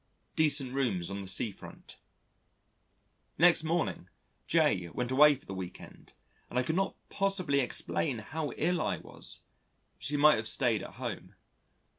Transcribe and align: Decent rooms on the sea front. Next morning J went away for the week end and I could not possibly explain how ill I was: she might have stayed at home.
Decent 0.35 0.73
rooms 0.73 1.11
on 1.11 1.21
the 1.21 1.27
sea 1.27 1.51
front. 1.51 1.97
Next 3.37 3.63
morning 3.63 4.09
J 4.47 4.89
went 4.89 5.11
away 5.11 5.35
for 5.35 5.45
the 5.45 5.53
week 5.53 5.79
end 5.79 6.13
and 6.49 6.57
I 6.57 6.63
could 6.63 6.75
not 6.75 6.95
possibly 7.09 7.59
explain 7.59 8.17
how 8.17 8.51
ill 8.57 8.81
I 8.81 8.97
was: 8.97 9.43
she 9.99 10.17
might 10.17 10.37
have 10.37 10.47
stayed 10.47 10.81
at 10.81 10.95
home. 10.95 11.35